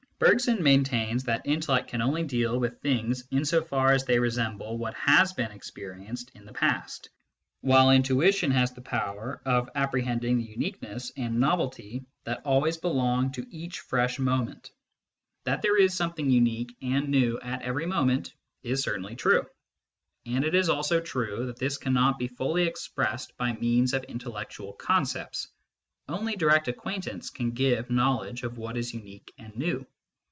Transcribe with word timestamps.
Bergson 0.23 0.61
maintains 0.61 1.23
that 1.23 1.41
intellect 1.47 1.87
can 1.87 1.99
only 1.99 2.23
deal 2.23 2.59
with 2.59 2.79
things 2.79 3.23
in 3.31 3.43
so 3.43 3.63
far 3.63 3.91
as 3.91 4.05
they 4.05 4.19
resemble 4.19 4.77
what 4.77 4.93
has 4.93 5.33
been 5.33 5.49
experi 5.49 6.07
enced 6.07 6.29
in 6.35 6.45
the 6.45 6.53
past, 6.53 7.09
while 7.61 7.89
intuition 7.89 8.51
has 8.51 8.71
the 8.71 8.83
power 8.83 9.41
of 9.45 9.67
appre 9.75 10.03
hending 10.03 10.37
the 10.37 10.43
uniqueness 10.43 11.11
and 11.17 11.39
novelty 11.39 12.05
that 12.23 12.45
always 12.45 12.77
belong 12.77 13.31
to 13.31 13.47
each 13.49 13.79
fresh 13.79 14.19
moment. 14.19 14.69
That 15.45 15.63
there 15.63 15.75
is 15.81 15.95
something 15.95 16.29
unique 16.29 16.75
MYSTICISM 16.83 16.93
AND 16.93 17.05
LOGIC 17.07 17.23
17 17.23 17.23
and 17.23 17.33
new 17.33 17.39
at 17.55 17.61
every 17.63 17.87
moment, 17.87 18.35
is 18.61 18.83
certainly 18.83 19.15
true; 19.15 19.47
it 20.25 20.53
is 20.53 20.69
also 20.69 20.99
true 21.01 21.47
that 21.47 21.57
this 21.57 21.79
cannot 21.79 22.19
be 22.19 22.27
fully 22.27 22.67
expressed 22.67 23.35
by 23.37 23.53
means 23.53 23.95
of 23.95 24.03
intel 24.03 24.33
lectual 24.35 24.77
concepts. 24.77 25.47
Only 26.07 26.35
direct 26.35 26.67
acquaintance 26.67 27.31
can 27.31 27.49
give 27.53 27.89
knowledge 27.89 28.43
of 28.43 28.59
what 28.59 28.77
is 28.77 28.93
unique 28.93 29.33
and 29.39 29.57
new. 29.57 29.83